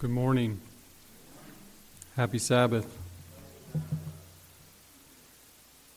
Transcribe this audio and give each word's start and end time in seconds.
Good 0.00 0.10
morning. 0.10 0.60
Happy 2.14 2.38
Sabbath. 2.38 2.96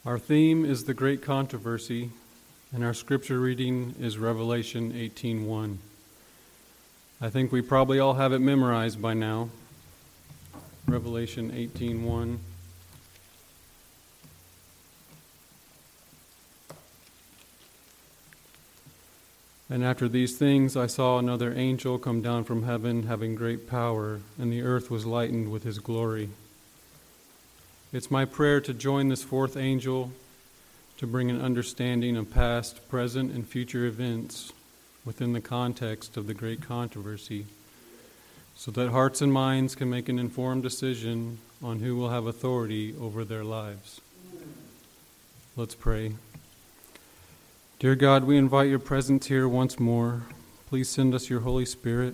Our 0.08 0.18
theme 0.18 0.66
is 0.66 0.86
the 0.86 0.96
great 0.96 1.22
controversy, 1.22 2.10
and 2.74 2.84
our 2.84 2.96
scripture 2.96 3.40
reading 3.40 3.94
is 4.00 4.18
Revelation 4.18 4.92
18:1. 4.92 5.78
I 7.22 7.30
think 7.30 7.52
we 7.52 7.62
probably 7.62 8.00
all 8.00 8.16
have 8.16 8.34
it 8.34 8.40
memorized 8.40 9.00
by 9.00 9.14
now. 9.14 9.52
Revelation 10.88 11.52
18:1. 11.52 12.40
And 19.72 19.86
after 19.86 20.10
these 20.10 20.38
things 20.38 20.76
I 20.76 20.88
saw 20.88 21.18
another 21.18 21.54
angel 21.54 21.98
come 21.98 22.22
down 22.22 22.44
from 22.44 22.64
heaven, 22.64 23.04
having 23.04 23.36
great 23.36 23.70
power, 23.70 24.20
and 24.38 24.52
the 24.52 24.64
earth 24.64 24.92
was 24.92 25.06
lightened 25.06 25.50
with 25.50 25.64
his 25.64 25.80
glory. 25.80 26.28
It's 27.94 28.12
my 28.12 28.26
prayer 28.26 28.60
to 28.60 28.74
join 28.74 29.08
this 29.08 29.24
fourth 29.24 29.56
angel 29.56 30.12
to 30.98 31.08
bring 31.08 31.32
an 31.32 31.42
understanding 31.42 32.18
of 32.18 32.30
past, 32.30 32.90
present, 32.90 33.32
and 33.32 33.48
future 33.48 33.86
events 33.86 34.52
within 35.06 35.32
the 35.32 35.40
context 35.40 36.18
of 36.18 36.28
the 36.28 36.34
great 36.34 36.62
controversy, 36.62 37.46
so 38.58 38.72
that 38.72 38.90
hearts 38.90 39.22
and 39.22 39.32
minds 39.32 39.74
can 39.74 39.90
make 39.90 40.10
an 40.10 40.20
informed 40.20 40.64
decision 40.64 41.40
on 41.64 41.80
who 41.80 41.96
will 41.96 42.10
have 42.10 42.28
authority 42.28 42.94
over 43.00 43.24
their 43.24 43.46
lives. 43.46 44.02
Let's 45.56 45.76
pray. 45.76 46.12
Dear 47.82 47.96
God, 47.96 48.26
we 48.26 48.38
invite 48.38 48.70
your 48.70 48.78
presence 48.78 49.26
here 49.26 49.50
once 49.50 49.80
more. 49.80 50.22
Please 50.68 50.88
send 50.88 51.16
us 51.16 51.32
your 51.32 51.40
Holy 51.40 51.66
Spirit 51.66 52.14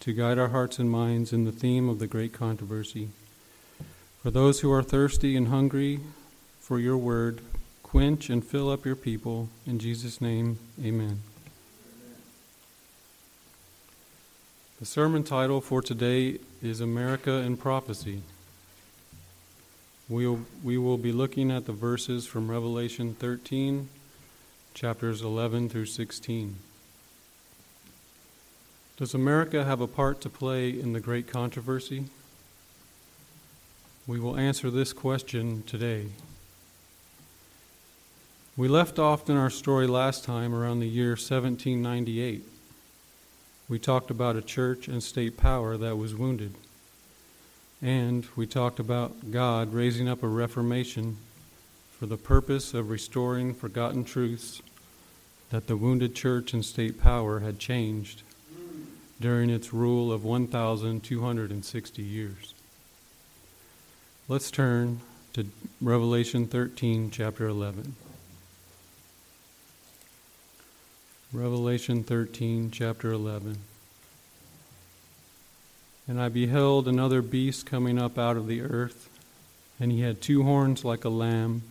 to 0.00 0.12
guide 0.12 0.36
our 0.36 0.48
hearts 0.48 0.80
and 0.80 0.90
minds 0.90 1.32
in 1.32 1.44
the 1.44 1.52
theme 1.52 1.88
of 1.88 2.00
the 2.00 2.08
great 2.08 2.32
controversy. 2.32 3.10
For 4.20 4.32
those 4.32 4.62
who 4.62 4.72
are 4.72 4.82
thirsty 4.82 5.36
and 5.36 5.46
hungry 5.46 6.00
for 6.58 6.80
your 6.80 6.96
word, 6.96 7.40
quench 7.84 8.28
and 8.28 8.44
fill 8.44 8.68
up 8.68 8.84
your 8.84 8.96
people. 8.96 9.48
In 9.64 9.78
Jesus' 9.78 10.20
name, 10.20 10.58
amen. 10.84 11.22
The 14.80 14.86
sermon 14.86 15.22
title 15.22 15.60
for 15.60 15.82
today 15.82 16.40
is 16.60 16.80
America 16.80 17.30
in 17.30 17.56
Prophecy. 17.58 18.22
We'll, 20.08 20.40
we 20.64 20.76
will 20.76 20.98
be 20.98 21.12
looking 21.12 21.52
at 21.52 21.66
the 21.66 21.72
verses 21.72 22.26
from 22.26 22.50
Revelation 22.50 23.14
13 23.14 23.88
chapters 24.76 25.22
11 25.22 25.70
through 25.70 25.86
16. 25.86 26.54
Does 28.98 29.14
America 29.14 29.64
have 29.64 29.80
a 29.80 29.86
part 29.86 30.20
to 30.20 30.28
play 30.28 30.68
in 30.68 30.92
the 30.92 31.00
great 31.00 31.26
controversy? 31.26 32.04
We 34.06 34.20
will 34.20 34.36
answer 34.36 34.70
this 34.70 34.92
question 34.92 35.62
today. 35.62 36.08
We 38.54 38.68
left 38.68 38.98
off 38.98 39.30
in 39.30 39.36
our 39.38 39.48
story 39.48 39.86
last 39.86 40.24
time 40.24 40.54
around 40.54 40.80
the 40.80 40.88
year 40.88 41.12
1798. 41.12 42.44
We 43.70 43.78
talked 43.78 44.10
about 44.10 44.36
a 44.36 44.42
church 44.42 44.88
and 44.88 45.02
state 45.02 45.38
power 45.38 45.78
that 45.78 45.96
was 45.96 46.14
wounded. 46.14 46.52
And 47.80 48.26
we 48.36 48.46
talked 48.46 48.78
about 48.78 49.30
God 49.30 49.72
raising 49.72 50.06
up 50.06 50.22
a 50.22 50.28
reformation 50.28 51.16
for 51.98 52.06
the 52.06 52.16
purpose 52.18 52.74
of 52.74 52.90
restoring 52.90 53.54
forgotten 53.54 54.04
truths 54.04 54.60
that 55.50 55.66
the 55.66 55.76
wounded 55.76 56.14
church 56.14 56.52
and 56.52 56.64
state 56.64 57.00
power 57.00 57.40
had 57.40 57.58
changed 57.58 58.22
during 59.18 59.48
its 59.48 59.72
rule 59.72 60.12
of 60.12 60.24
1,260 60.24 62.02
years. 62.02 62.54
Let's 64.28 64.50
turn 64.50 65.00
to 65.32 65.46
Revelation 65.80 66.46
13, 66.46 67.10
chapter 67.10 67.48
11. 67.48 67.94
Revelation 71.32 72.02
13, 72.02 72.70
chapter 72.70 73.10
11. 73.10 73.56
And 76.08 76.20
I 76.20 76.28
beheld 76.28 76.86
another 76.86 77.22
beast 77.22 77.64
coming 77.64 77.98
up 77.98 78.18
out 78.18 78.36
of 78.36 78.46
the 78.46 78.60
earth, 78.60 79.08
and 79.80 79.90
he 79.90 80.02
had 80.02 80.20
two 80.20 80.42
horns 80.42 80.84
like 80.84 81.04
a 81.04 81.08
lamb 81.08 81.62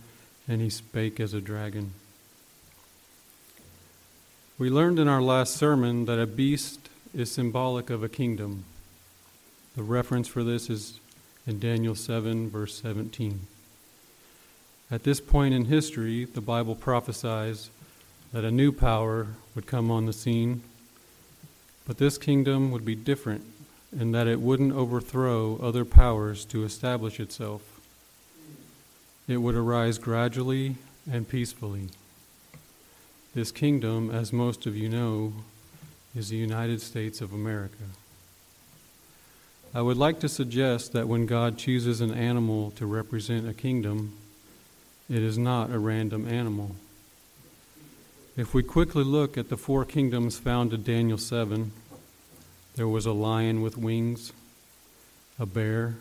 and 0.48 0.60
he 0.60 0.70
spake 0.70 1.18
as 1.20 1.34
a 1.34 1.40
dragon. 1.40 1.92
We 4.58 4.70
learned 4.70 4.98
in 4.98 5.08
our 5.08 5.20
last 5.20 5.56
sermon 5.56 6.06
that 6.06 6.18
a 6.18 6.26
beast 6.26 6.88
is 7.14 7.30
symbolic 7.30 7.90
of 7.90 8.02
a 8.02 8.08
kingdom. 8.08 8.64
The 9.76 9.82
reference 9.82 10.28
for 10.28 10.42
this 10.42 10.70
is 10.70 10.98
in 11.46 11.58
Daniel 11.58 11.94
7, 11.94 12.48
verse 12.48 12.80
17. 12.80 13.40
At 14.90 15.02
this 15.02 15.20
point 15.20 15.52
in 15.52 15.66
history, 15.66 16.24
the 16.24 16.40
Bible 16.40 16.74
prophesies 16.74 17.70
that 18.32 18.44
a 18.44 18.50
new 18.50 18.72
power 18.72 19.28
would 19.54 19.66
come 19.66 19.90
on 19.90 20.06
the 20.06 20.12
scene, 20.12 20.62
but 21.86 21.98
this 21.98 22.18
kingdom 22.18 22.70
would 22.70 22.84
be 22.84 22.94
different 22.94 23.44
in 23.98 24.12
that 24.12 24.26
it 24.26 24.40
wouldn't 24.40 24.72
overthrow 24.72 25.58
other 25.62 25.84
powers 25.84 26.44
to 26.46 26.64
establish 26.64 27.20
itself. 27.20 27.75
It 29.28 29.38
would 29.38 29.56
arise 29.56 29.98
gradually 29.98 30.76
and 31.10 31.28
peacefully. 31.28 31.88
This 33.34 33.50
kingdom, 33.50 34.10
as 34.10 34.32
most 34.32 34.66
of 34.66 34.76
you 34.76 34.88
know, 34.88 35.32
is 36.14 36.28
the 36.28 36.36
United 36.36 36.80
States 36.80 37.20
of 37.20 37.32
America. 37.32 37.84
I 39.74 39.82
would 39.82 39.96
like 39.96 40.20
to 40.20 40.28
suggest 40.28 40.92
that 40.92 41.08
when 41.08 41.26
God 41.26 41.58
chooses 41.58 42.00
an 42.00 42.14
animal 42.14 42.70
to 42.72 42.86
represent 42.86 43.48
a 43.48 43.52
kingdom, 43.52 44.16
it 45.10 45.22
is 45.22 45.36
not 45.36 45.70
a 45.70 45.78
random 45.78 46.26
animal. 46.28 46.76
If 48.36 48.54
we 48.54 48.62
quickly 48.62 49.04
look 49.04 49.36
at 49.36 49.48
the 49.48 49.56
four 49.56 49.84
kingdoms 49.84 50.38
found 50.38 50.72
in 50.72 50.82
Daniel 50.82 51.18
7, 51.18 51.72
there 52.76 52.88
was 52.88 53.06
a 53.06 53.12
lion 53.12 53.60
with 53.60 53.76
wings, 53.76 54.32
a 55.38 55.46
bear, 55.46 55.96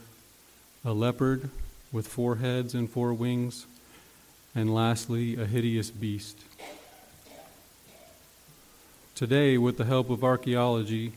a 0.86 0.94
leopard, 0.94 1.50
with 1.96 2.10
four 2.10 2.36
heads 2.36 2.74
and 2.74 2.92
four 2.92 3.14
wings, 3.14 3.68
and 4.54 4.76
lastly, 4.76 5.38
a 5.38 5.46
hideous 5.46 5.90
beast. 5.90 6.38
Today, 9.16 9.58
with 9.58 9.78
the 9.78 9.86
help 9.86 10.10
of 10.10 10.22
archaeology, 10.22 11.14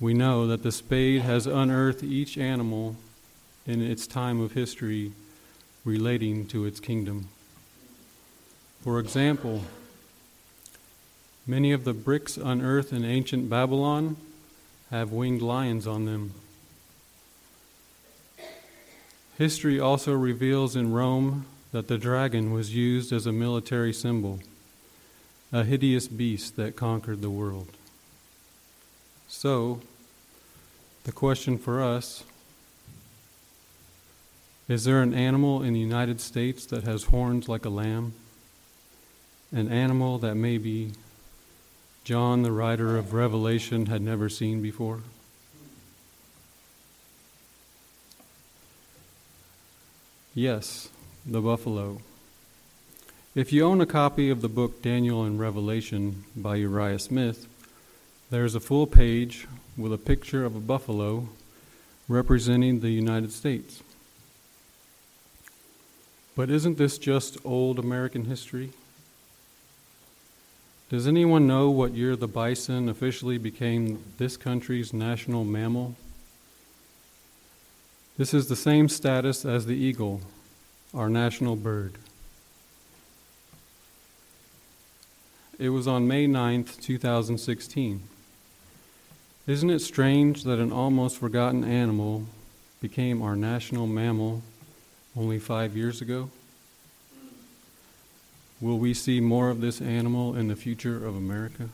we 0.00 0.12
know 0.12 0.44
that 0.48 0.64
the 0.64 0.72
spade 0.72 1.22
has 1.22 1.46
unearthed 1.46 2.02
each 2.02 2.36
animal 2.36 2.96
in 3.64 3.80
its 3.80 4.08
time 4.08 4.40
of 4.40 4.52
history 4.52 5.12
relating 5.84 6.48
to 6.48 6.64
its 6.64 6.80
kingdom. 6.80 7.28
For 8.82 8.98
example, 8.98 9.62
many 11.46 11.70
of 11.70 11.84
the 11.84 11.94
bricks 11.94 12.36
unearthed 12.36 12.92
in 12.92 13.04
ancient 13.04 13.48
Babylon 13.48 14.16
have 14.90 15.12
winged 15.12 15.42
lions 15.42 15.86
on 15.86 16.06
them. 16.06 16.34
History 19.38 19.78
also 19.78 20.14
reveals 20.14 20.76
in 20.76 20.92
Rome 20.92 21.44
that 21.70 21.88
the 21.88 21.98
dragon 21.98 22.52
was 22.52 22.74
used 22.74 23.12
as 23.12 23.26
a 23.26 23.32
military 23.32 23.92
symbol, 23.92 24.40
a 25.52 25.62
hideous 25.62 26.08
beast 26.08 26.56
that 26.56 26.74
conquered 26.74 27.20
the 27.20 27.30
world. 27.30 27.68
So, 29.28 29.80
the 31.04 31.12
question 31.12 31.58
for 31.58 31.82
us 31.82 32.24
is 34.68 34.84
there 34.84 35.02
an 35.02 35.14
animal 35.14 35.62
in 35.62 35.74
the 35.74 35.80
United 35.80 36.20
States 36.20 36.66
that 36.66 36.84
has 36.84 37.04
horns 37.04 37.48
like 37.48 37.64
a 37.64 37.70
lamb? 37.70 38.14
An 39.52 39.70
animal 39.70 40.18
that 40.18 40.34
maybe 40.34 40.92
John, 42.02 42.42
the 42.42 42.50
writer 42.50 42.96
of 42.96 43.12
Revelation, 43.12 43.86
had 43.86 44.02
never 44.02 44.28
seen 44.28 44.62
before? 44.62 45.02
Yes, 50.38 50.90
the 51.24 51.40
buffalo. 51.40 52.02
If 53.34 53.54
you 53.54 53.64
own 53.64 53.80
a 53.80 53.86
copy 53.86 54.28
of 54.28 54.42
the 54.42 54.50
book 54.50 54.82
Daniel 54.82 55.24
and 55.24 55.40
Revelation 55.40 56.24
by 56.36 56.56
Uriah 56.56 56.98
Smith, 56.98 57.46
there's 58.28 58.54
a 58.54 58.60
full 58.60 58.86
page 58.86 59.48
with 59.78 59.94
a 59.94 59.98
picture 59.98 60.44
of 60.44 60.54
a 60.54 60.60
buffalo 60.60 61.30
representing 62.06 62.80
the 62.80 62.90
United 62.90 63.32
States. 63.32 63.82
But 66.36 66.50
isn't 66.50 66.76
this 66.76 66.98
just 66.98 67.38
old 67.42 67.78
American 67.78 68.26
history? 68.26 68.72
Does 70.90 71.06
anyone 71.06 71.46
know 71.46 71.70
what 71.70 71.94
year 71.94 72.14
the 72.14 72.28
bison 72.28 72.90
officially 72.90 73.38
became 73.38 74.04
this 74.18 74.36
country's 74.36 74.92
national 74.92 75.44
mammal? 75.44 75.94
This 78.18 78.32
is 78.32 78.48
the 78.48 78.56
same 78.56 78.88
status 78.88 79.44
as 79.44 79.66
the 79.66 79.76
eagle, 79.76 80.22
our 80.94 81.10
national 81.10 81.54
bird. 81.54 81.94
It 85.58 85.68
was 85.68 85.86
on 85.86 86.08
May 86.08 86.26
9th, 86.26 86.80
2016. 86.80 88.02
Isn't 89.46 89.70
it 89.70 89.80
strange 89.80 90.44
that 90.44 90.58
an 90.58 90.72
almost 90.72 91.18
forgotten 91.18 91.62
animal 91.62 92.24
became 92.80 93.20
our 93.20 93.36
national 93.36 93.86
mammal 93.86 94.42
only 95.14 95.38
five 95.38 95.76
years 95.76 96.00
ago? 96.00 96.30
Will 98.62 98.78
we 98.78 98.94
see 98.94 99.20
more 99.20 99.50
of 99.50 99.60
this 99.60 99.82
animal 99.82 100.34
in 100.34 100.48
the 100.48 100.56
future 100.56 101.06
of 101.06 101.14
America? 101.14 101.68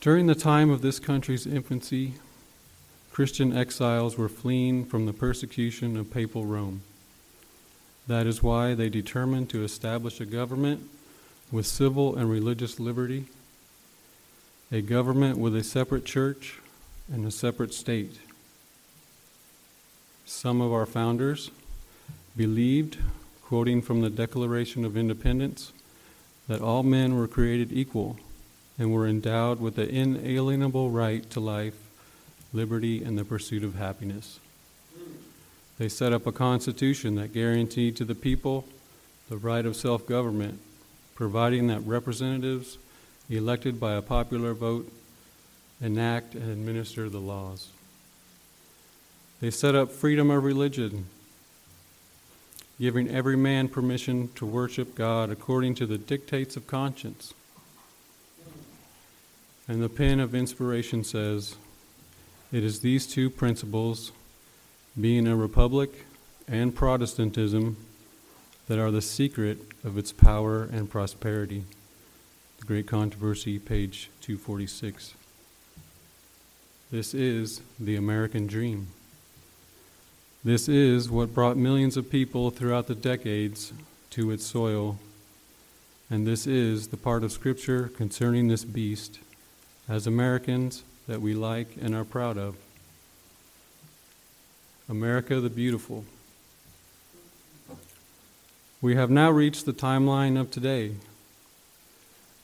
During 0.00 0.26
the 0.26 0.34
time 0.34 0.70
of 0.70 0.82
this 0.82 0.98
country's 0.98 1.46
infancy, 1.46 2.14
Christian 3.18 3.52
exiles 3.52 4.16
were 4.16 4.28
fleeing 4.28 4.84
from 4.84 5.04
the 5.04 5.12
persecution 5.12 5.96
of 5.96 6.08
papal 6.08 6.44
Rome. 6.44 6.82
That 8.06 8.28
is 8.28 8.44
why 8.44 8.74
they 8.74 8.88
determined 8.88 9.50
to 9.50 9.64
establish 9.64 10.20
a 10.20 10.24
government 10.24 10.88
with 11.50 11.66
civil 11.66 12.14
and 12.14 12.30
religious 12.30 12.78
liberty, 12.78 13.24
a 14.70 14.82
government 14.82 15.36
with 15.36 15.56
a 15.56 15.64
separate 15.64 16.04
church 16.04 16.60
and 17.12 17.26
a 17.26 17.32
separate 17.32 17.74
state. 17.74 18.20
Some 20.24 20.60
of 20.60 20.72
our 20.72 20.86
founders 20.86 21.50
believed, 22.36 22.98
quoting 23.42 23.82
from 23.82 24.00
the 24.00 24.10
Declaration 24.10 24.84
of 24.84 24.96
Independence, 24.96 25.72
that 26.46 26.62
all 26.62 26.84
men 26.84 27.16
were 27.16 27.26
created 27.26 27.72
equal 27.72 28.16
and 28.78 28.92
were 28.92 29.08
endowed 29.08 29.58
with 29.58 29.74
the 29.74 29.88
inalienable 29.88 30.92
right 30.92 31.28
to 31.30 31.40
life, 31.40 31.87
liberty, 32.52 33.02
and 33.02 33.18
the 33.18 33.24
pursuit 33.24 33.62
of 33.62 33.74
happiness. 33.74 34.40
They 35.78 35.88
set 35.88 36.12
up 36.12 36.26
a 36.26 36.32
constitution 36.32 37.14
that 37.16 37.32
guaranteed 37.32 37.96
to 37.96 38.04
the 38.04 38.14
people 38.14 38.64
the 39.28 39.36
right 39.36 39.66
of 39.66 39.76
self 39.76 40.06
government, 40.06 40.58
providing 41.14 41.66
that 41.68 41.80
representatives 41.80 42.78
elected 43.28 43.78
by 43.78 43.94
a 43.94 44.02
popular 44.02 44.54
vote 44.54 44.90
enact 45.80 46.34
and 46.34 46.50
administer 46.50 47.08
the 47.08 47.20
laws. 47.20 47.68
They 49.40 49.50
set 49.50 49.74
up 49.74 49.92
freedom 49.92 50.30
of 50.30 50.42
religion, 50.42 51.06
giving 52.80 53.08
every 53.08 53.36
man 53.36 53.68
permission 53.68 54.30
to 54.34 54.46
worship 54.46 54.94
God 54.94 55.30
according 55.30 55.76
to 55.76 55.86
the 55.86 55.98
dictates 55.98 56.56
of 56.56 56.66
conscience. 56.66 57.34
And 59.68 59.82
the 59.82 59.88
pen 59.88 60.18
of 60.18 60.34
inspiration 60.34 61.04
says, 61.04 61.56
It 62.50 62.64
is 62.64 62.80
these 62.80 63.06
two 63.06 63.28
principles, 63.28 64.10
being 64.98 65.26
a 65.26 65.36
republic 65.36 66.06
and 66.46 66.74
Protestantism, 66.74 67.76
that 68.68 68.78
are 68.78 68.90
the 68.90 69.02
secret 69.02 69.58
of 69.84 69.98
its 69.98 70.12
power 70.12 70.62
and 70.62 70.90
prosperity. 70.90 71.64
The 72.58 72.64
Great 72.64 72.86
Controversy, 72.86 73.58
page 73.58 74.08
246. 74.22 75.12
This 76.90 77.12
is 77.12 77.60
the 77.78 77.96
American 77.96 78.46
dream. 78.46 78.88
This 80.42 80.70
is 80.70 81.10
what 81.10 81.34
brought 81.34 81.58
millions 81.58 81.98
of 81.98 82.10
people 82.10 82.50
throughout 82.50 82.86
the 82.86 82.94
decades 82.94 83.74
to 84.10 84.30
its 84.30 84.46
soil. 84.46 84.98
And 86.08 86.26
this 86.26 86.46
is 86.46 86.88
the 86.88 86.96
part 86.96 87.24
of 87.24 87.32
Scripture 87.32 87.88
concerning 87.94 88.48
this 88.48 88.64
beast 88.64 89.18
as 89.86 90.06
Americans 90.06 90.82
that 91.08 91.20
we 91.20 91.34
like 91.34 91.76
and 91.80 91.94
are 91.94 92.04
proud 92.04 92.38
of. 92.38 92.54
America 94.88 95.40
the 95.40 95.50
Beautiful. 95.50 96.04
We 98.80 98.94
have 98.94 99.10
now 99.10 99.30
reached 99.30 99.66
the 99.66 99.72
timeline 99.72 100.38
of 100.40 100.50
today, 100.50 100.92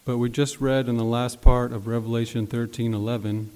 but 0.04 0.18
we 0.18 0.28
just 0.28 0.60
read 0.60 0.88
in 0.88 0.96
the 0.96 1.04
last 1.04 1.40
part 1.40 1.72
of 1.72 1.86
Revelation 1.86 2.46
13:11 2.46 3.50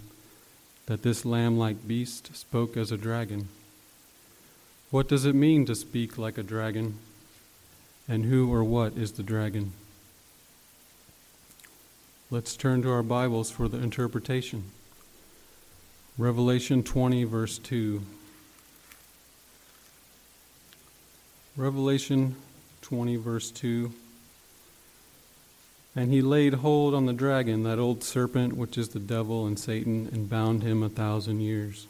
that 0.87 1.03
this 1.03 1.25
lamb-like 1.25 1.89
beast 1.89 2.37
spoke 2.37 2.77
as 2.77 2.93
a 2.93 2.97
dragon. 2.97 3.49
What 4.91 5.09
does 5.09 5.25
it 5.25 5.35
mean 5.35 5.67
to 5.67 5.75
speak 5.75 6.17
like 6.17 6.39
a 6.39 6.43
dragon? 6.43 6.99
And 8.07 8.25
who 8.25 8.51
or 8.51 8.65
what 8.65 8.97
is 8.97 9.13
the 9.13 9.23
dragon? 9.23 9.73
Let's 12.31 12.57
turn 12.57 12.81
to 12.83 12.91
our 12.91 13.03
Bibles 13.03 13.51
for 13.51 13.69
the 13.69 13.79
interpretation. 13.79 14.65
Revelation 16.19 16.83
20, 16.83 17.23
verse 17.23 17.59
2. 17.59 18.03
Revelation 21.57 22.35
20, 22.83 23.15
verse 23.15 23.53
2. 23.53 23.93
And 25.95 26.13
he 26.13 26.21
laid 26.21 26.55
hold 26.55 26.93
on 26.93 27.07
the 27.07 27.13
dragon, 27.13 27.63
that 27.63 27.79
old 27.79 28.03
serpent 28.03 28.57
which 28.57 28.77
is 28.77 28.89
the 28.89 28.99
devil 28.99 29.47
and 29.47 29.57
Satan, 29.57 30.09
and 30.13 30.29
bound 30.29 30.65
him 30.65 30.83
a 30.83 30.89
thousand 30.89 31.41
years. 31.41 31.87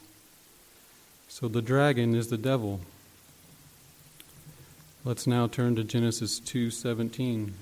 So 1.27 1.47
the 1.47 1.63
dragon 1.63 2.13
is 2.13 2.27
the 2.27 2.37
devil. 2.37 2.81
Let's 5.03 5.25
now 5.25 5.47
turn 5.47 5.75
to 5.75 5.83
Genesis 5.83 6.39
2:17. 6.39 7.53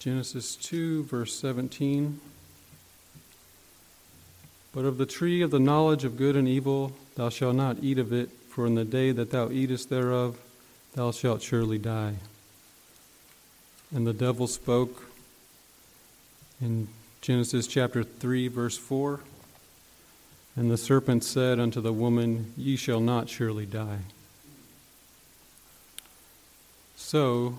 Genesis 0.00 0.56
2, 0.56 1.04
verse 1.04 1.38
17. 1.38 2.18
But 4.72 4.86
of 4.86 4.96
the 4.96 5.04
tree 5.04 5.42
of 5.42 5.50
the 5.50 5.60
knowledge 5.60 6.04
of 6.04 6.16
good 6.16 6.36
and 6.36 6.48
evil 6.48 6.92
thou 7.16 7.28
shalt 7.28 7.54
not 7.54 7.76
eat 7.82 7.98
of 7.98 8.10
it, 8.10 8.30
for 8.48 8.64
in 8.64 8.76
the 8.76 8.84
day 8.86 9.12
that 9.12 9.30
thou 9.30 9.50
eatest 9.50 9.90
thereof 9.90 10.38
thou 10.94 11.10
shalt 11.10 11.42
surely 11.42 11.76
die. 11.76 12.14
And 13.94 14.06
the 14.06 14.14
devil 14.14 14.46
spoke 14.46 15.04
in 16.62 16.88
Genesis 17.20 17.66
chapter 17.66 18.02
3, 18.02 18.48
verse 18.48 18.78
4. 18.78 19.20
And 20.56 20.70
the 20.70 20.78
serpent 20.78 21.24
said 21.24 21.60
unto 21.60 21.82
the 21.82 21.92
woman, 21.92 22.54
Ye 22.56 22.76
shall 22.76 23.00
not 23.00 23.28
surely 23.28 23.66
die. 23.66 23.98
So, 26.96 27.58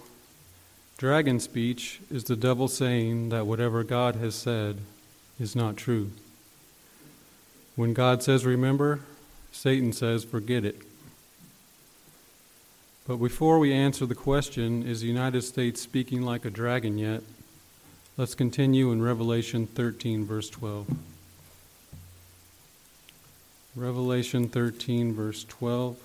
Dragon 1.02 1.40
speech 1.40 2.00
is 2.12 2.26
the 2.26 2.36
devil 2.36 2.68
saying 2.68 3.30
that 3.30 3.48
whatever 3.48 3.84
God 3.84 4.18
has 4.18 4.36
said 4.36 4.78
is 5.40 5.56
not 5.56 5.76
true. 5.76 6.12
When 7.76 7.96
God 7.96 8.22
says 8.22 8.46
remember, 8.46 9.00
Satan 9.52 9.94
says 9.94 10.24
forget 10.24 10.64
it. 10.64 10.80
But 13.08 13.18
before 13.18 13.58
we 13.58 13.74
answer 13.74 14.06
the 14.06 14.14
question, 14.14 14.84
is 14.84 15.02
the 15.02 15.08
United 15.08 15.42
States 15.42 15.82
speaking 15.82 16.22
like 16.22 16.46
a 16.46 16.52
dragon 16.52 17.00
yet? 17.00 17.24
Let's 18.16 18.36
continue 18.36 18.92
in 18.92 19.02
Revelation 19.02 19.66
13, 19.66 20.24
verse 20.24 20.52
12. 20.52 20.86
Revelation 23.76 24.48
13, 24.48 25.16
verse 25.16 25.46
12. 25.46 25.98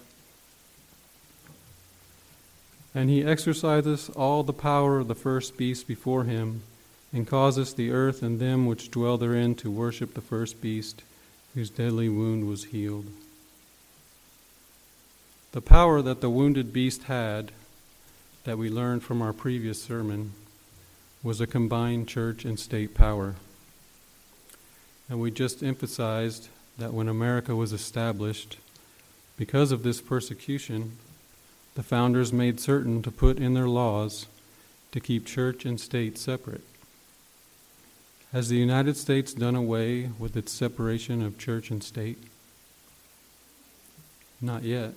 And 2.96 3.10
he 3.10 3.22
exerciseth 3.22 4.08
all 4.16 4.42
the 4.42 4.54
power 4.54 4.98
of 5.00 5.06
the 5.06 5.14
first 5.14 5.58
beast 5.58 5.86
before 5.86 6.24
him, 6.24 6.62
and 7.12 7.26
causeth 7.26 7.76
the 7.76 7.90
earth 7.90 8.22
and 8.22 8.40
them 8.40 8.64
which 8.64 8.90
dwell 8.90 9.18
therein 9.18 9.54
to 9.56 9.70
worship 9.70 10.14
the 10.14 10.22
first 10.22 10.62
beast, 10.62 11.02
whose 11.54 11.68
deadly 11.68 12.08
wound 12.08 12.48
was 12.48 12.64
healed. 12.64 13.04
The 15.52 15.60
power 15.60 16.00
that 16.00 16.22
the 16.22 16.30
wounded 16.30 16.72
beast 16.72 17.02
had, 17.02 17.52
that 18.44 18.56
we 18.56 18.70
learned 18.70 19.02
from 19.02 19.20
our 19.20 19.34
previous 19.34 19.82
sermon, 19.82 20.32
was 21.22 21.38
a 21.38 21.46
combined 21.46 22.08
church 22.08 22.46
and 22.46 22.58
state 22.58 22.94
power. 22.94 23.34
And 25.10 25.20
we 25.20 25.30
just 25.30 25.62
emphasized 25.62 26.48
that 26.78 26.94
when 26.94 27.10
America 27.10 27.54
was 27.54 27.74
established, 27.74 28.56
because 29.36 29.70
of 29.70 29.82
this 29.82 30.00
persecution, 30.00 30.96
the 31.76 31.82
founders 31.82 32.32
made 32.32 32.58
certain 32.58 33.02
to 33.02 33.10
put 33.10 33.36
in 33.36 33.52
their 33.52 33.68
laws 33.68 34.26
to 34.92 34.98
keep 34.98 35.26
church 35.26 35.66
and 35.66 35.78
state 35.78 36.16
separate. 36.16 36.64
Has 38.32 38.48
the 38.48 38.56
United 38.56 38.96
States 38.96 39.34
done 39.34 39.54
away 39.54 40.10
with 40.18 40.38
its 40.38 40.52
separation 40.52 41.20
of 41.22 41.38
church 41.38 41.70
and 41.70 41.84
state? 41.84 42.16
Not 44.40 44.62
yet. 44.62 44.94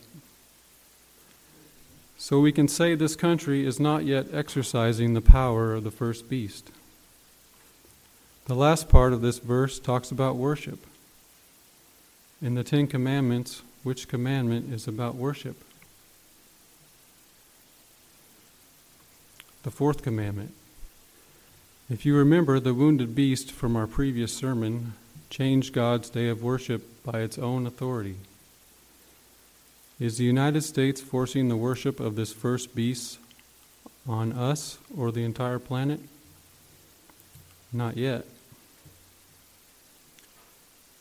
So 2.17 2.39
we 2.39 2.53
can 2.53 2.69
say 2.69 2.95
this 2.95 3.15
country 3.17 3.65
is 3.65 3.79
not 3.79 4.05
yet 4.05 4.27
exercising 4.31 5.13
the 5.13 5.21
power 5.21 5.73
of 5.73 5.83
the 5.83 5.91
first 5.91 6.29
beast. 6.29 6.71
The 8.45 8.55
last 8.55 8.87
part 8.87 9.11
of 9.11 9.19
this 9.19 9.39
verse 9.39 9.79
talks 9.79 10.11
about 10.11 10.37
worship. 10.37 10.85
In 12.41 12.55
the 12.55 12.63
Ten 12.63 12.87
Commandments, 12.87 13.63
which 13.83 14.07
commandment 14.07 14.73
is 14.73 14.87
about 14.87 15.15
worship? 15.15 15.61
The 19.63 19.71
fourth 19.71 20.01
commandment. 20.01 20.53
If 21.89 22.05
you 22.05 22.15
remember, 22.15 22.59
the 22.59 22.73
wounded 22.73 23.15
beast 23.15 23.51
from 23.51 23.75
our 23.75 23.87
previous 23.87 24.33
sermon 24.33 24.93
changed 25.29 25.73
God's 25.73 26.09
day 26.09 26.27
of 26.27 26.43
worship 26.43 27.03
by 27.03 27.21
its 27.21 27.37
own 27.37 27.65
authority. 27.65 28.15
Is 29.99 30.17
the 30.17 30.23
United 30.23 30.61
States 30.61 31.01
forcing 31.01 31.49
the 31.49 31.57
worship 31.57 31.99
of 31.99 32.15
this 32.15 32.31
first 32.31 32.73
beast 32.73 33.17
on 34.07 34.31
us 34.31 34.77
or 34.95 35.11
the 35.11 35.23
entire 35.23 35.59
planet? 35.59 35.99
Not 37.73 37.97
yet. 37.97 38.25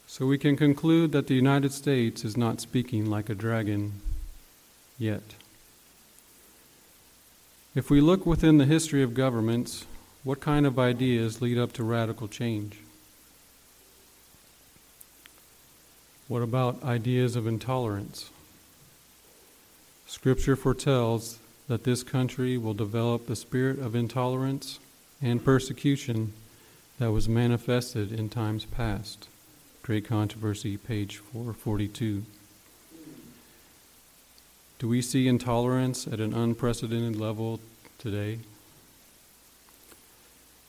So 0.06 0.26
we 0.26 0.38
can 0.38 0.56
conclude 0.56 1.12
that 1.12 1.26
the 1.26 1.34
United 1.34 1.72
States 1.72 2.24
is 2.24 2.36
not 2.36 2.60
speaking 2.60 3.08
like 3.08 3.28
a 3.28 3.34
dragon 3.34 4.00
yet. 4.98 5.22
If 7.78 7.90
we 7.90 8.00
look 8.00 8.26
within 8.26 8.58
the 8.58 8.64
history 8.64 9.04
of 9.04 9.14
governments, 9.14 9.86
what 10.24 10.40
kind 10.40 10.66
of 10.66 10.80
ideas 10.80 11.40
lead 11.40 11.58
up 11.58 11.72
to 11.74 11.84
radical 11.84 12.26
change? 12.26 12.76
What 16.26 16.42
about 16.42 16.82
ideas 16.82 17.36
of 17.36 17.46
intolerance? 17.46 18.30
Scripture 20.08 20.56
foretells 20.56 21.38
that 21.68 21.84
this 21.84 22.02
country 22.02 22.58
will 22.58 22.74
develop 22.74 23.28
the 23.28 23.36
spirit 23.36 23.78
of 23.78 23.94
intolerance 23.94 24.80
and 25.22 25.44
persecution 25.44 26.32
that 26.98 27.12
was 27.12 27.28
manifested 27.28 28.10
in 28.10 28.28
times 28.28 28.64
past. 28.64 29.28
Great 29.82 30.04
Controversy, 30.04 30.76
page 30.76 31.18
442. 31.18 32.24
Do 34.78 34.88
we 34.88 35.02
see 35.02 35.26
intolerance 35.26 36.06
at 36.06 36.20
an 36.20 36.32
unprecedented 36.32 37.16
level 37.16 37.58
today? 37.98 38.38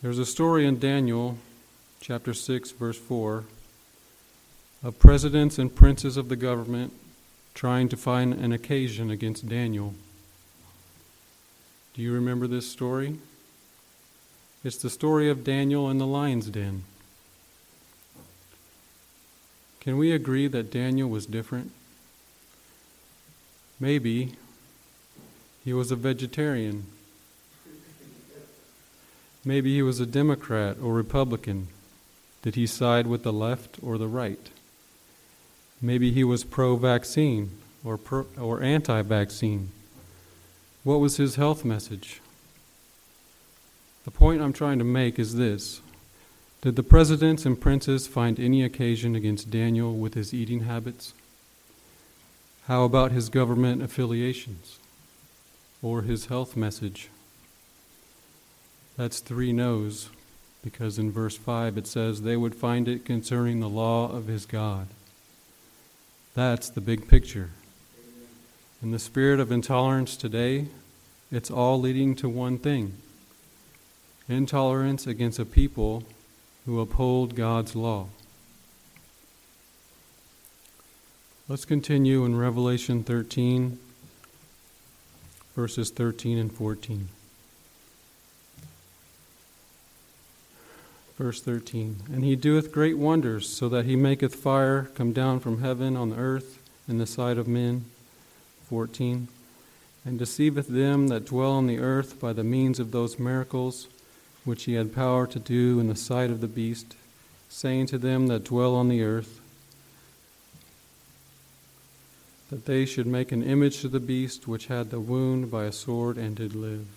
There's 0.01 0.18
a 0.18 0.25
story 0.25 0.66
in 0.66 0.80
Daniel 0.80 1.38
chapter 2.01 2.34
6, 2.34 2.72
verse 2.72 2.98
4, 2.98 3.44
of 4.82 4.98
presidents 4.98 5.60
and 5.60 5.75
princes 5.75 6.18
of 6.18 6.30
the 6.30 6.36
government 6.36 6.94
trying 7.54 7.88
to 7.89 7.98
find 7.98 8.34
an 8.34 8.51
occasion 8.51 9.12
against 9.12 9.48
Daniel. 9.48 9.94
Do 11.94 12.01
you 12.01 12.12
remember 12.12 12.48
this 12.48 12.68
story? 12.68 13.20
It's 14.63 14.78
the 14.78 14.89
story 14.89 15.30
of 15.30 15.44
Daniel 15.44 15.88
and 15.88 16.01
the 16.01 16.08
lion's 16.08 16.48
den. 16.48 16.84
Can 19.80 19.98
we 19.98 20.12
agree 20.12 20.48
that 20.48 20.72
Daniel 20.72 21.10
was 21.10 21.25
different? 21.25 21.72
Maybe 23.79 24.33
he 25.63 25.74
was 25.74 25.91
a 25.91 25.95
vegetarian. 25.95 26.86
Maybe 29.45 29.74
he 29.74 29.81
was 29.81 30.00
a 30.00 30.05
Democrat 30.05 30.77
or 30.81 30.93
Republican. 30.93 31.67
Did 32.41 32.55
he 32.55 32.67
side 32.67 33.07
with 33.07 33.24
the 33.24 33.33
left 33.33 33.77
or 33.81 33.98
the 33.98 34.07
right? 34.07 34.50
Maybe 35.81 36.12
he 36.12 36.24
was 36.24 36.43
pro 36.43 36.75
vaccine 36.75 37.51
or, 37.83 38.00
or 38.38 38.62
anti 38.62 39.01
vaccine. 39.01 39.69
What 40.83 41.00
was 41.00 41.17
his 41.17 41.36
health 41.36 41.63
message? 41.63 42.21
The 44.05 44.12
point 44.12 44.41
I'm 44.41 44.53
trying 44.53 44.79
to 44.79 44.86
make 44.86 45.19
is 45.19 45.36
this 45.36 45.81
Did 46.62 46.75
the 46.75 46.83
presidents 46.83 47.45
and 47.45 47.59
princes 47.59 48.07
find 48.07 48.39
any 48.39 48.63
occasion 48.63 49.15
against 49.15 49.51
Daniel 49.51 49.93
with 49.95 50.15
his 50.15 50.33
eating 50.33 50.62
habits? 50.62 51.13
How 52.70 52.84
about 52.84 53.12
his 53.12 53.30
government 53.30 53.82
affiliations 53.82 54.78
or 55.82 56.04
his 56.04 56.28
health 56.28 56.56
message? 56.56 57.10
That's 58.96 59.22
three 59.22 59.52
no's, 59.52 60.10
because 60.64 61.00
in 61.00 61.12
verse 61.12 61.36
5 61.36 61.80
it 61.80 61.88
says 61.88 62.22
they 62.22 62.38
would 62.38 62.54
find 62.54 62.88
it 62.88 63.06
concerning 63.06 63.60
the 63.60 63.68
law 63.68 64.12
of 64.12 64.28
his 64.28 64.46
God. 64.46 64.86
That's 66.36 66.70
the 66.70 66.80
big 66.80 67.08
picture. 67.08 67.50
In 68.84 68.92
the 68.92 69.00
spirit 69.00 69.40
of 69.40 69.52
intolerance 69.52 70.16
today, 70.16 70.68
it's 71.32 71.50
all 71.50 71.80
leading 71.80 72.16
to 72.18 72.30
one 72.30 72.60
thing 72.60 72.94
intolerance 74.28 75.08
against 75.08 75.40
a 75.40 75.46
people 75.46 76.04
who 76.68 76.80
uphold 76.80 77.34
God's 77.34 77.76
law. 77.76 78.10
Let's 81.50 81.65
continue 81.65 82.25
in 82.25 82.38
Revelation 82.38 83.03
13, 83.03 83.79
verses 85.56 85.89
13 85.89 86.38
and 86.38 86.53
14. 86.53 87.10
Verse 91.18 91.41
13 91.41 92.03
And 92.13 92.24
he 92.24 92.36
doeth 92.36 92.72
great 92.72 93.00
wonders, 93.00 93.50
so 93.50 93.68
that 93.68 93.86
he 93.86 93.96
maketh 93.96 94.36
fire 94.36 94.91
come 94.94 95.12
down 95.12 95.39
from 95.39 95.62
heaven 95.62 95.98
on 95.98 96.12
the 96.12 96.18
earth 96.18 96.60
in 96.88 97.00
the 97.00 97.08
sight 97.08 97.39
of 97.39 97.48
men. 97.48 97.86
14 98.68 99.27
And 100.06 100.20
deceiveth 100.20 100.68
them 100.68 101.08
that 101.08 101.25
dwell 101.25 101.53
on 101.53 101.65
the 101.65 101.79
earth 101.79 102.20
by 102.20 102.32
the 102.32 102.44
means 102.44 102.79
of 102.79 102.91
those 102.91 103.18
miracles 103.18 103.88
which 104.46 104.65
he 104.65 104.75
had 104.75 104.94
power 104.94 105.25
to 105.25 105.39
do 105.39 105.79
in 105.79 105.88
the 105.88 105.96
sight 105.96 106.29
of 106.29 106.41
the 106.41 106.48
beast, 106.48 106.96
saying 107.50 107.88
to 107.88 107.98
them 107.98 108.27
that 108.27 108.44
dwell 108.44 108.75
on 108.75 108.88
the 108.88 109.01
earth, 109.01 109.41
that 112.50 112.65
they 112.65 112.86
should 112.86 113.08
make 113.08 113.32
an 113.32 113.44
image 113.44 113.82
to 113.82 113.88
the 113.88 114.00
beast 114.00 114.48
which 114.48 114.68
had 114.68 114.89
the 114.89 115.00
wound 115.00 115.51
by 115.51 115.65
a 115.65 115.72
sword 115.72 116.18
and 116.18 116.36
did 116.36 116.56
live. 116.56 116.88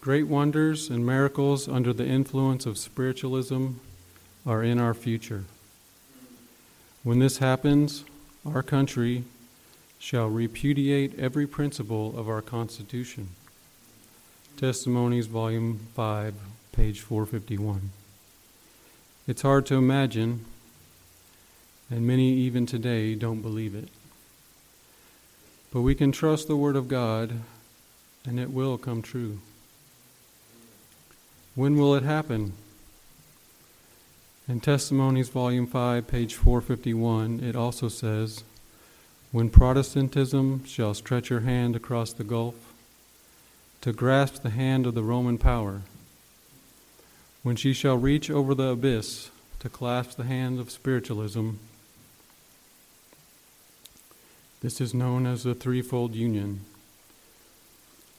Great 0.00 0.26
wonders 0.26 0.90
and 0.90 1.06
miracles 1.06 1.68
under 1.68 1.92
the 1.92 2.06
influence 2.06 2.66
of 2.66 2.76
spiritualism 2.76 3.68
are 4.46 4.62
in 4.62 4.78
our 4.78 4.94
future. 4.94 5.44
When 7.02 7.18
this 7.18 7.38
happens, 7.38 8.04
our 8.46 8.62
country 8.62 9.24
shall 9.98 10.28
repudiate 10.28 11.18
every 11.18 11.46
principle 11.46 12.18
of 12.18 12.28
our 12.28 12.42
Constitution. 12.42 13.28
Testimonies, 14.58 15.26
Volume 15.26 15.80
5, 15.94 16.34
page 16.72 17.00
451. 17.00 17.90
It's 19.26 19.42
hard 19.42 19.64
to 19.66 19.74
imagine, 19.76 20.44
and 21.94 22.04
many 22.04 22.32
even 22.32 22.66
today 22.66 23.14
don't 23.14 23.40
believe 23.40 23.72
it. 23.72 23.88
But 25.72 25.82
we 25.82 25.94
can 25.94 26.10
trust 26.10 26.48
the 26.48 26.56
Word 26.56 26.74
of 26.74 26.88
God, 26.88 27.34
and 28.26 28.40
it 28.40 28.50
will 28.50 28.76
come 28.78 29.00
true. 29.00 29.38
When 31.54 31.78
will 31.78 31.94
it 31.94 32.02
happen? 32.02 32.54
In 34.48 34.58
Testimonies, 34.58 35.28
Volume 35.28 35.68
5, 35.68 36.08
page 36.08 36.34
451, 36.34 37.38
it 37.38 37.54
also 37.54 37.86
says, 37.86 38.42
When 39.30 39.48
Protestantism 39.48 40.64
shall 40.64 40.94
stretch 40.94 41.28
her 41.28 41.40
hand 41.40 41.76
across 41.76 42.12
the 42.12 42.24
gulf, 42.24 42.56
to 43.82 43.92
grasp 43.92 44.42
the 44.42 44.50
hand 44.50 44.84
of 44.84 44.94
the 44.94 45.04
Roman 45.04 45.38
power. 45.38 45.82
When 47.44 47.54
she 47.54 47.72
shall 47.72 47.96
reach 47.96 48.32
over 48.32 48.52
the 48.52 48.70
abyss 48.70 49.30
to 49.60 49.68
clasp 49.68 50.16
the 50.16 50.24
hand 50.24 50.58
of 50.58 50.72
spiritualism, 50.72 51.50
this 54.64 54.80
is 54.80 54.94
known 54.94 55.26
as 55.26 55.42
the 55.42 55.54
threefold 55.54 56.14
union. 56.14 56.60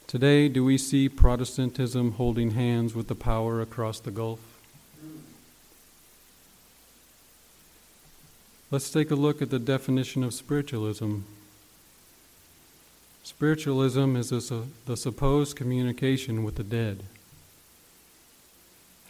Today, 0.06 0.48
do 0.48 0.64
we 0.64 0.78
see 0.78 1.08
Protestantism 1.08 2.12
holding 2.12 2.52
hands 2.52 2.94
with 2.94 3.08
the 3.08 3.16
power 3.16 3.60
across 3.60 3.98
the 3.98 4.12
gulf? 4.12 4.38
Let's 8.70 8.92
take 8.92 9.10
a 9.10 9.16
look 9.16 9.42
at 9.42 9.50
the 9.50 9.58
definition 9.58 10.22
of 10.22 10.32
spiritualism 10.34 11.22
Spiritualism 13.24 14.14
is 14.14 14.28
the 14.28 14.96
supposed 14.96 15.56
communication 15.56 16.44
with 16.44 16.54
the 16.54 16.62
dead. 16.62 17.02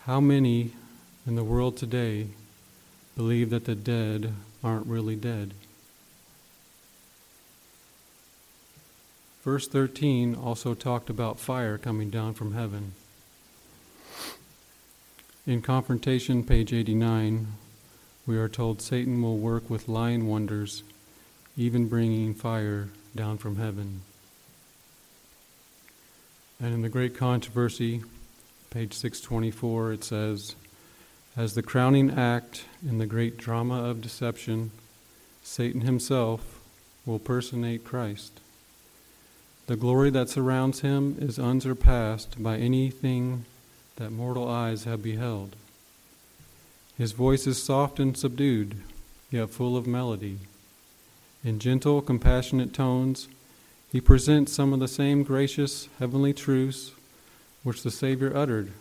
How 0.05 0.21
many 0.21 0.71
in 1.26 1.35
the 1.37 1.45
world 1.45 1.76
today 1.76 2.28
believe 3.14 3.50
that 3.50 3.66
the 3.66 3.75
dead 3.75 4.33
aren't 4.64 4.87
really 4.87 5.16
dead? 5.16 5.52
Verse 9.46 9.68
13 9.68 10.34
also 10.34 10.74
talked 10.74 11.08
about 11.08 11.38
fire 11.38 11.78
coming 11.78 12.10
down 12.10 12.34
from 12.34 12.52
heaven. 12.52 12.94
In 15.46 15.62
Confrontation, 15.62 16.42
page 16.42 16.72
89, 16.72 17.46
we 18.26 18.36
are 18.38 18.48
told 18.48 18.82
Satan 18.82 19.22
will 19.22 19.38
work 19.38 19.70
with 19.70 19.86
lying 19.86 20.26
wonders, 20.26 20.82
even 21.56 21.86
bringing 21.86 22.34
fire 22.34 22.88
down 23.14 23.38
from 23.38 23.54
heaven. 23.54 24.00
And 26.60 26.74
in 26.74 26.82
the 26.82 26.88
Great 26.88 27.16
Controversy, 27.16 28.02
page 28.70 28.94
624, 28.94 29.92
it 29.92 30.02
says, 30.02 30.56
As 31.36 31.54
the 31.54 31.62
crowning 31.62 32.10
act 32.10 32.64
in 32.82 32.98
the 32.98 33.06
great 33.06 33.36
drama 33.36 33.84
of 33.84 34.02
deception, 34.02 34.72
Satan 35.44 35.82
himself 35.82 36.58
will 37.04 37.20
personate 37.20 37.84
Christ. 37.84 38.40
The 39.66 39.76
glory 39.76 40.11
that 40.11 40.28
surrounds 40.28 40.80
him 40.80 41.16
is 41.20 41.40
unsurpassed 41.40 42.40
by 42.40 42.56
anything 42.56 43.46
that 43.96 44.12
mortal 44.12 44.49
eyes 44.49 44.85
have 44.85 45.02
beheld. 45.02 45.56
His 46.96 47.12
voice 47.12 47.49
is 47.49 47.61
soft 47.61 47.99
and 47.99 48.16
subdued, 48.16 48.76
yet 49.30 49.50
full 49.50 49.76
of 49.76 49.87
melody 49.87 50.38
In 51.42 51.58
gentle, 51.58 52.00
compassionate 52.00 52.73
tones, 52.73 53.28
he 53.90 54.00
presents 54.00 54.52
some 54.52 54.73
of 54.73 54.80
the 54.80 54.88
same 54.88 55.23
gracious 55.23 55.88
heavenly 55.99 56.32
truths 56.32 56.92
which 57.62 57.82
the 57.82 57.90
Savior 57.90 58.37
uttered. 58.37 58.73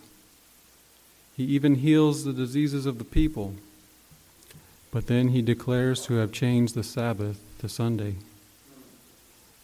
He 1.35 1.43
even 1.45 1.75
heals 1.75 2.23
the 2.23 2.33
diseases 2.33 2.85
of 2.85 2.97
the 2.97 3.03
people, 3.03 3.55
but 4.91 5.07
then 5.07 5.29
he 5.29 5.41
declares 5.41 6.05
to 6.05 6.15
have 6.15 6.31
changed 6.31 6.75
the 6.75 6.83
Sabbath 6.83 7.39
to 7.59 7.67
Sunday 7.67 8.15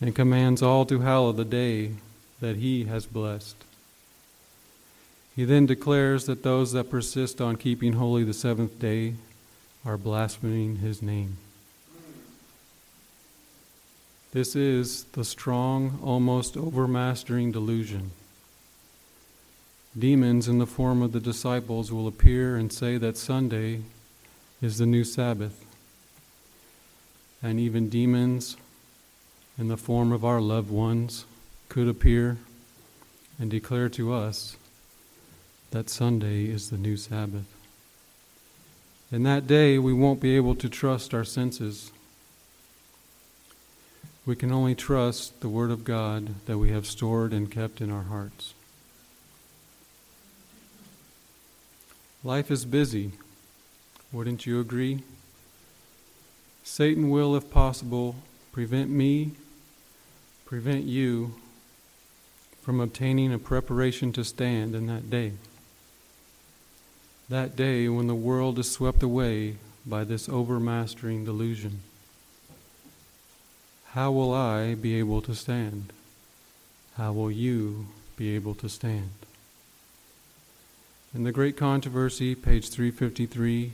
and 0.02 0.16
commands 0.16 0.64
all 0.64 0.86
to 0.86 1.00
hallow 1.00 1.32
the 1.32 1.46
day 1.46 1.92
that 2.40 2.58
he 2.58 2.86
has 2.86 3.06
blessed. 3.06 3.56
He 5.36 5.46
then 5.46 5.68
declares 5.68 6.26
that 6.26 6.44
those 6.44 6.74
that 6.74 6.90
persist 6.90 7.40
on 7.40 7.56
keeping 7.56 7.94
holy 7.94 8.24
the 8.24 8.34
seventh 8.34 8.80
day 8.80 9.14
are 9.86 9.98
blaspheming 9.98 10.78
his 10.78 11.02
name. 11.02 11.38
This 14.32 14.56
is 14.56 15.04
the 15.12 15.26
strong, 15.26 16.00
almost 16.04 16.56
overmastering 16.56 17.52
delusion. 17.52 18.12
Demons 19.98 20.48
in 20.48 20.58
the 20.58 20.66
form 20.66 21.02
of 21.02 21.12
the 21.12 21.20
disciples 21.20 21.92
will 21.92 22.08
appear 22.08 22.56
and 22.56 22.72
say 22.72 22.98
that 22.98 23.18
Sunday 23.18 23.82
is 24.62 24.78
the 24.78 24.86
new 24.86 25.04
Sabbath. 25.04 25.66
And 27.44 27.60
even 27.60 27.90
demons 27.90 28.56
in 29.62 29.68
the 29.68 29.78
form 29.78 30.12
of 30.12 30.26
our 30.26 30.42
loved 30.42 30.72
ones 30.72 31.26
could 31.70 31.88
appear 31.88 32.36
and 33.40 33.52
declare 33.52 33.90
to 33.90 34.12
us 34.12 34.58
that 35.70 35.88
Sunday 35.88 36.46
is 36.46 36.72
the 36.72 36.80
new 36.80 36.98
Sabbath. 36.98 37.46
In 39.12 39.22
that 39.22 39.46
day, 39.46 39.78
we 39.78 39.94
won't 39.94 40.20
be 40.20 40.36
able 40.36 40.56
to 40.56 40.68
trust 40.68 41.14
our 41.14 41.24
senses. 41.24 41.92
We 44.26 44.36
can 44.36 44.52
only 44.52 44.74
trust 44.74 45.42
the 45.42 45.50
Word 45.50 45.70
of 45.70 45.84
God 45.84 46.34
that 46.48 46.58
we 46.58 46.72
have 46.72 46.88
stored 46.88 47.32
and 47.32 47.52
kept 47.52 47.82
in 47.82 47.92
our 47.92 48.06
hearts. 48.06 48.56
Life 52.24 52.50
is 52.50 52.66
busy. 52.66 53.12
Wouldn't 54.12 54.48
you 54.48 54.60
agree? 54.60 55.04
Satan 56.64 57.12
will, 57.12 57.36
if 57.36 57.52
possible, 57.52 58.16
prevent 58.52 58.90
me, 58.90 59.34
prevent 60.52 60.84
you 60.84 61.34
from 62.62 62.82
obtaining 62.82 63.32
a 63.32 63.40
preparation 63.40 64.12
to 64.12 64.22
stand 64.22 64.76
in 64.76 64.86
that 64.86 65.10
day 65.10 65.32
that 67.30 67.56
day 67.56 67.88
when 67.88 68.08
the 68.08 68.14
world 68.14 68.60
is 68.60 68.70
swept 68.70 69.02
away 69.02 69.56
by 69.86 70.04
this 70.04 70.28
overmastering 70.28 71.24
delusion. 71.24 71.80
How 73.92 74.12
will 74.12 74.34
I 74.34 74.76
be 74.76 74.96
able 74.96 75.22
to 75.22 75.34
stand? 75.34 75.94
How 76.98 77.14
will 77.14 77.32
you 77.32 77.88
be 78.18 78.36
able 78.36 78.54
to 78.56 78.68
stand? 78.68 79.12
In 81.16 81.24
the 81.24 81.32
Great 81.32 81.56
Controversy, 81.56 82.36
page 82.36 82.70
353, 82.70 83.72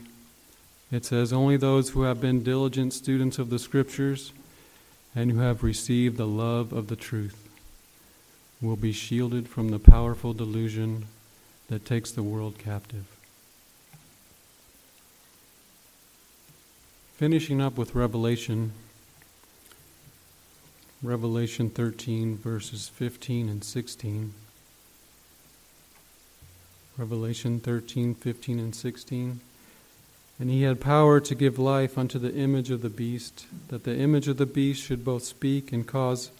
it 0.92 1.04
says, 1.04 1.32
Only 1.32 1.56
those 1.56 1.90
who 1.90 2.02
have 2.02 2.20
been 2.20 2.44
diligent 2.44 2.92
students 2.92 3.40
of 3.40 3.50
the 3.50 3.58
Scriptures 3.58 4.32
and 5.18 5.32
who 5.32 5.40
have 5.40 5.64
received 5.64 6.16
the 6.16 6.26
love 6.28 6.72
of 6.72 6.86
the 6.86 6.94
truth 6.94 7.48
will 8.62 8.76
be 8.76 8.92
shielded 8.92 9.48
from 9.48 9.70
the 9.70 9.78
powerful 9.80 10.32
delusion 10.32 11.06
that 11.66 11.84
takes 11.84 12.12
the 12.12 12.22
world 12.22 12.56
captive. 12.56 13.04
Finishing 17.16 17.60
up 17.60 17.76
with 17.76 17.96
Revelation, 17.96 18.70
Revelation 21.02 21.68
13, 21.68 22.36
verses 22.36 22.88
15 22.88 23.48
and 23.48 23.64
16. 23.64 24.32
Revelation 26.96 27.58
13, 27.58 28.14
15, 28.14 28.60
and 28.60 28.72
16. 28.72 29.40
And 30.40 30.50
he 30.50 30.62
had 30.62 30.80
power 30.80 31.18
to 31.18 31.34
give 31.34 31.58
life 31.58 31.98
unto 31.98 32.18
the 32.18 32.34
image 32.34 32.70
of 32.70 32.82
the 32.82 32.88
beast, 32.88 33.46
that 33.68 33.84
the 33.84 33.96
image 33.96 34.28
of 34.28 34.36
the 34.36 34.46
beast 34.46 34.82
should 34.82 35.04
both 35.04 35.24
speak 35.24 35.72
and 35.72 35.86
cause 35.86 36.30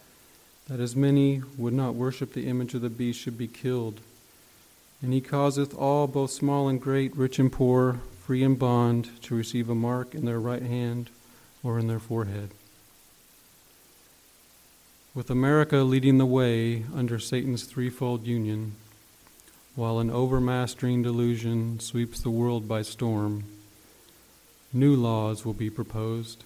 that 0.69 0.81
as 0.81 0.95
many 0.95 1.43
would 1.57 1.73
not 1.73 1.95
worship 1.95 2.33
the 2.33 2.47
image 2.47 2.75
of 2.75 2.83
the 2.83 2.91
beast 2.91 3.19
should 3.19 3.37
be 3.37 3.49
killed. 3.49 4.01
And 5.03 5.13
he 5.13 5.21
causeth 5.21 5.75
all, 5.75 6.07
both 6.07 6.31
small 6.31 6.69
and 6.69 6.81
great, 6.81 7.17
rich 7.17 7.39
and 7.39 7.51
poor, 7.51 8.01
free 8.25 8.45
and 8.45 8.59
bond, 8.59 9.09
to 9.23 9.35
receive 9.35 9.69
a 9.69 9.75
mark 9.75 10.15
in 10.15 10.27
their 10.27 10.41
right 10.41 10.63
hand 10.63 11.11
or 11.63 11.79
in 11.79 11.89
their 11.89 11.99
forehead. 11.99 12.51
With 15.15 15.31
America 15.31 15.79
leading 15.79 16.19
the 16.19 16.27
way 16.27 16.85
under 16.95 17.19
Satan's 17.19 17.65
threefold 17.65 18.27
union, 18.27 18.77
while 19.75 19.99
an 19.99 20.11
overmastering 20.11 21.03
delusion 21.03 21.81
sweeps 21.81 22.21
the 22.21 22.31
world 22.31 22.69
by 22.69 22.83
storm, 22.83 23.45
new 24.73 24.95
laws 24.95 25.45
will 25.45 25.55
be 25.55 25.71
proposed, 25.71 26.45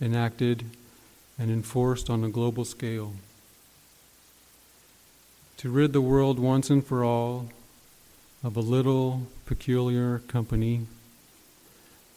enacted, 0.00 0.64
and 1.38 1.50
enforced 1.50 2.10
on 2.10 2.24
a 2.24 2.28
global 2.28 2.64
scale. 2.64 3.14
To 5.58 5.70
rid 5.70 5.92
the 5.92 6.00
world 6.00 6.38
once 6.38 6.70
and 6.70 6.84
for 6.84 7.04
all 7.04 7.48
of 8.42 8.56
a 8.56 8.60
little 8.60 9.26
peculiar 9.46 10.20
company 10.20 10.86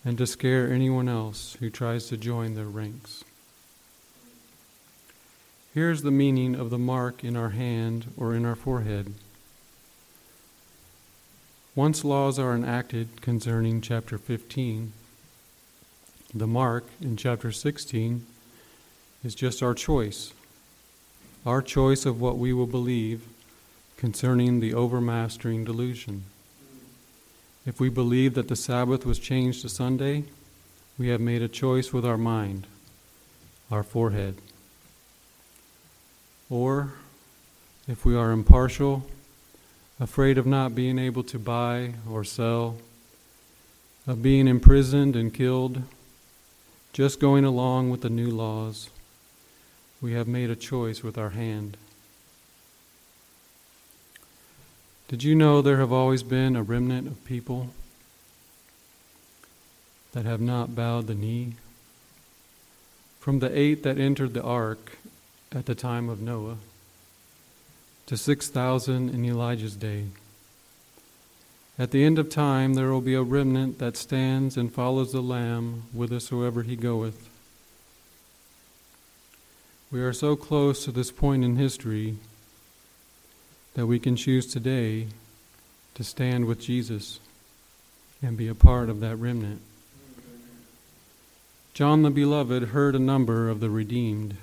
and 0.05 0.17
to 0.17 0.27
scare 0.27 0.71
anyone 0.71 1.07
else 1.07 1.55
who 1.59 1.69
tries 1.69 2.07
to 2.07 2.17
join 2.17 2.55
their 2.55 2.65
ranks. 2.65 3.23
Here's 5.73 6.03
the 6.03 6.11
meaning 6.11 6.55
of 6.55 6.69
the 6.69 6.77
mark 6.77 7.23
in 7.23 7.35
our 7.35 7.49
hand 7.49 8.13
or 8.17 8.35
in 8.35 8.45
our 8.45 8.55
forehead. 8.55 9.13
Once 11.75 12.03
laws 12.03 12.37
are 12.37 12.53
enacted 12.53 13.21
concerning 13.21 13.81
chapter 13.81 14.17
15, 14.17 14.93
the 16.33 16.47
mark 16.47 16.85
in 16.99 17.15
chapter 17.15 17.51
16 17.51 18.25
is 19.23 19.35
just 19.35 19.61
our 19.61 19.75
choice, 19.75 20.33
our 21.45 21.61
choice 21.61 22.05
of 22.05 22.19
what 22.19 22.37
we 22.39 22.51
will 22.51 22.65
believe 22.65 23.21
concerning 23.97 24.59
the 24.59 24.73
overmastering 24.73 25.63
delusion. 25.63 26.23
If 27.67 27.79
we 27.79 27.89
believe 27.89 28.33
that 28.33 28.47
the 28.47 28.55
Sabbath 28.55 29.05
was 29.05 29.19
changed 29.19 29.61
to 29.61 29.69
Sunday, 29.69 30.23
we 30.97 31.09
have 31.09 31.21
made 31.21 31.43
a 31.43 31.47
choice 31.47 31.93
with 31.93 32.05
our 32.05 32.17
mind, 32.17 32.65
our 33.71 33.83
forehead. 33.83 34.35
Or, 36.49 36.93
if 37.87 38.05
we 38.05 38.15
are 38.15 38.31
impartial, 38.31 39.05
afraid 39.99 40.39
of 40.39 40.47
not 40.47 40.73
being 40.73 40.97
able 40.97 41.23
to 41.23 41.37
buy 41.37 41.93
or 42.09 42.23
sell, 42.23 42.77
of 44.07 44.23
being 44.23 44.47
imprisoned 44.47 45.15
and 45.15 45.33
killed, 45.33 45.83
just 46.93 47.19
going 47.19 47.43
along 47.43 47.89
with 47.89 48.01
the 48.01 48.09
new 48.09 48.29
laws, 48.29 48.89
we 49.99 50.13
have 50.13 50.27
made 50.27 50.51
a 50.51 50.55
choice 50.55 51.01
with 51.01 51.17
our 51.17 51.31
hand. 51.31 51.75
Did 55.07 55.23
you 55.23 55.33
know 55.33 55.61
there 55.61 55.77
have 55.77 55.91
always 55.91 56.23
been 56.23 56.55
a 56.55 56.63
remnant 56.63 57.07
of 57.07 57.25
people 57.25 57.69
that 60.11 60.25
have 60.25 60.41
not 60.41 60.75
bowed 60.75 61.07
the 61.07 61.15
knee? 61.15 61.53
From 63.19 63.39
the 63.39 63.57
eight 63.57 63.83
that 63.83 63.97
entered 63.97 64.33
the 64.33 64.43
ark 64.43 64.97
at 65.51 65.65
the 65.65 65.75
time 65.75 66.09
of 66.09 66.21
Noah 66.21 66.57
to 68.05 68.17
6,000 68.17 69.09
in 69.09 69.25
Elijah's 69.25 69.75
day. 69.75 70.05
At 71.77 71.89
the 71.89 72.03
end 72.03 72.19
of 72.19 72.29
time, 72.29 72.75
there 72.75 72.91
will 72.91 73.01
be 73.01 73.15
a 73.15 73.23
remnant 73.23 73.79
that 73.79 73.97
stands 73.97 74.57
and 74.57 74.71
follows 74.71 75.11
the 75.11 75.21
Lamb 75.21 75.83
whithersoever 75.91 76.61
he 76.61 76.75
goeth. 76.75 77.29
We 79.91 80.01
are 80.01 80.13
so 80.13 80.35
close 80.35 80.85
to 80.85 80.91
this 80.91 81.11
point 81.11 81.43
in 81.43 81.55
history 81.55 82.17
that 83.73 83.87
we 83.87 83.99
can 83.99 84.15
choose 84.15 84.45
today 84.45 85.07
to 85.95 86.03
stand 86.03 86.45
with 86.45 86.61
Jesus 86.61 87.19
and 88.21 88.37
be 88.37 88.47
a 88.47 88.55
part 88.55 88.89
of 88.89 88.99
that 88.99 89.15
remnant. 89.15 89.61
John 91.73 92.03
the 92.03 92.11
Beloved 92.11 92.65
heard 92.65 92.95
a 92.95 92.99
number 92.99 93.49
of 93.49 93.59
the 93.59 93.69
redeemed. 93.69 94.35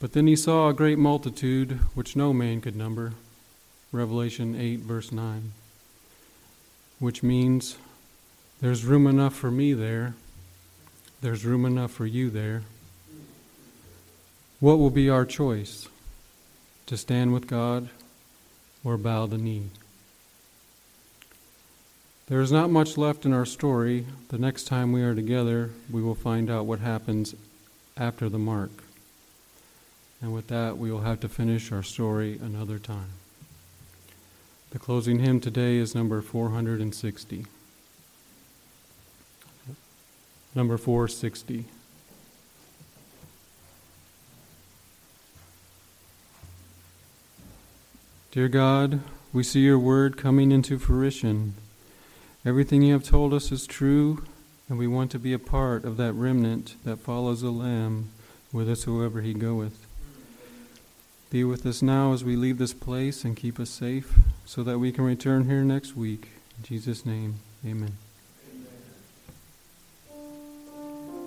But 0.00 0.12
then 0.12 0.26
he 0.26 0.34
saw 0.34 0.68
a 0.68 0.74
great 0.74 0.98
multitude 0.98 1.72
which 1.94 2.16
no 2.16 2.32
man 2.32 2.62
could 2.62 2.74
number. 2.74 3.12
Revelation 3.92 4.58
8, 4.58 4.80
verse 4.80 5.12
9. 5.12 5.52
Which 6.98 7.22
means 7.22 7.76
there's 8.60 8.84
room 8.84 9.06
enough 9.06 9.34
for 9.34 9.50
me 9.50 9.74
there, 9.74 10.14
there's 11.20 11.44
room 11.44 11.64
enough 11.64 11.92
for 11.92 12.06
you 12.06 12.30
there. 12.30 12.62
What 14.58 14.78
will 14.78 14.90
be 14.90 15.08
our 15.08 15.24
choice? 15.24 15.88
to 16.92 16.96
stand 16.98 17.32
with 17.32 17.46
God 17.46 17.88
or 18.84 18.98
bow 18.98 19.24
the 19.26 19.38
knee. 19.38 19.70
There 22.26 22.40
is 22.40 22.52
not 22.52 22.70
much 22.70 22.96
left 22.96 23.24
in 23.24 23.32
our 23.32 23.46
story. 23.46 24.06
The 24.28 24.38
next 24.38 24.64
time 24.64 24.92
we 24.92 25.02
are 25.02 25.14
together, 25.14 25.70
we 25.90 26.02
will 26.02 26.14
find 26.14 26.50
out 26.50 26.66
what 26.66 26.80
happens 26.80 27.34
after 27.96 28.28
the 28.28 28.38
mark. 28.38 28.70
And 30.20 30.32
with 30.32 30.48
that, 30.48 30.78
we 30.78 30.90
will 30.90 31.00
have 31.00 31.20
to 31.20 31.28
finish 31.28 31.72
our 31.72 31.82
story 31.82 32.38
another 32.42 32.78
time. 32.78 33.21
The 34.72 34.78
closing 34.78 35.18
hymn 35.18 35.38
today 35.38 35.76
is 35.76 35.94
number 35.94 36.22
460. 36.22 37.44
Number 40.54 40.78
460. 40.78 41.66
Dear 48.30 48.48
God, 48.48 49.00
we 49.30 49.42
see 49.42 49.60
your 49.60 49.78
word 49.78 50.16
coming 50.16 50.50
into 50.50 50.78
fruition. 50.78 51.52
Everything 52.46 52.80
you 52.80 52.94
have 52.94 53.04
told 53.04 53.34
us 53.34 53.52
is 53.52 53.66
true, 53.66 54.24
and 54.70 54.78
we 54.78 54.86
want 54.86 55.10
to 55.10 55.18
be 55.18 55.34
a 55.34 55.38
part 55.38 55.84
of 55.84 55.98
that 55.98 56.14
remnant 56.14 56.76
that 56.86 56.96
follows 56.96 57.42
the 57.42 57.50
Lamb 57.50 58.08
whithersoever 58.52 59.20
he 59.20 59.34
goeth. 59.34 59.86
Be 61.32 61.44
with 61.44 61.64
us 61.64 61.80
now 61.80 62.12
as 62.12 62.22
we 62.22 62.36
leave 62.36 62.58
this 62.58 62.74
place 62.74 63.24
and 63.24 63.34
keep 63.34 63.58
us 63.58 63.70
safe 63.70 64.18
so 64.44 64.62
that 64.64 64.78
we 64.78 64.92
can 64.92 65.02
return 65.04 65.48
here 65.48 65.64
next 65.64 65.96
week. 65.96 66.28
In 66.58 66.64
Jesus' 66.64 67.06
name, 67.06 67.36
amen. 67.64 67.96